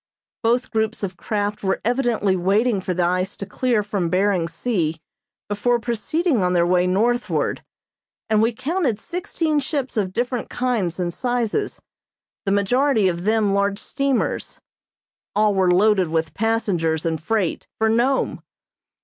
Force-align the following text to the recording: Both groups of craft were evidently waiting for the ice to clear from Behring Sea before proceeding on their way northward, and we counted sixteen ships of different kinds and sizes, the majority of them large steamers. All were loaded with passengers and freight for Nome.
Both 0.41 0.71
groups 0.71 1.03
of 1.03 1.15
craft 1.15 1.61
were 1.63 1.79
evidently 1.85 2.35
waiting 2.35 2.81
for 2.81 2.91
the 2.91 3.05
ice 3.05 3.35
to 3.35 3.45
clear 3.45 3.83
from 3.83 4.09
Behring 4.09 4.47
Sea 4.47 4.99
before 5.47 5.79
proceeding 5.79 6.43
on 6.43 6.53
their 6.53 6.65
way 6.65 6.87
northward, 6.87 7.63
and 8.27 8.41
we 8.41 8.51
counted 8.51 8.97
sixteen 8.99 9.59
ships 9.59 9.97
of 9.97 10.11
different 10.11 10.49
kinds 10.49 10.99
and 10.99 11.13
sizes, 11.13 11.79
the 12.47 12.51
majority 12.51 13.09
of 13.09 13.25
them 13.25 13.53
large 13.53 13.77
steamers. 13.77 14.59
All 15.35 15.53
were 15.53 15.71
loaded 15.71 16.07
with 16.07 16.33
passengers 16.33 17.05
and 17.05 17.21
freight 17.21 17.67
for 17.77 17.87
Nome. 17.87 18.41